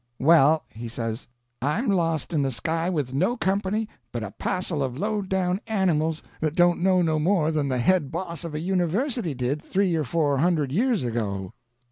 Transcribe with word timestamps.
"Well," 0.17 0.63
he 0.71 0.87
says, 0.87 1.27
"I'm 1.61 1.87
lost 1.89 2.33
in 2.33 2.41
the 2.41 2.49
sky 2.49 2.89
with 2.89 3.13
no 3.13 3.37
company 3.37 3.87
but 4.11 4.23
a 4.23 4.31
passel 4.31 4.81
of 4.81 4.97
low 4.97 5.21
down 5.21 5.61
animals 5.67 6.23
that 6.39 6.55
don't 6.55 6.81
know 6.81 7.03
no 7.03 7.19
more 7.19 7.51
than 7.51 7.69
the 7.69 7.77
head 7.77 8.11
boss 8.11 8.43
of 8.43 8.55
a 8.55 8.59
university 8.59 9.35
did 9.35 9.61
three 9.61 9.93
or 9.93 10.03
four 10.03 10.39
hundred 10.39 10.71
years 10.71 11.03
ago." 11.03 11.53